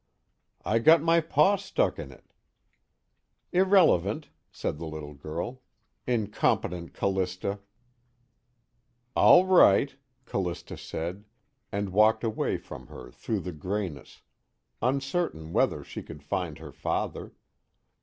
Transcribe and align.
"I 0.65 0.79
got 0.79 1.03
my 1.03 1.21
paw 1.21 1.57
stuck 1.57 1.99
in 1.99 2.11
it." 2.11 2.33
"Irrelevant," 3.51 4.29
said 4.51 4.79
the 4.79 4.87
little 4.87 5.13
girl. 5.13 5.61
"Incompetent 6.07 6.95
Callista." 6.95 7.59
"All 9.15 9.45
right," 9.45 9.95
Callista 10.25 10.75
said, 10.75 11.25
and 11.71 11.89
walked 11.93 12.23
away 12.23 12.57
from 12.57 12.87
her 12.87 13.11
through 13.11 13.41
the 13.41 13.53
grayness, 13.53 14.23
uncertain 14.81 15.53
whether 15.53 15.83
she 15.83 16.01
could 16.01 16.23
find 16.23 16.57
her 16.57 16.71
father. 16.71 17.33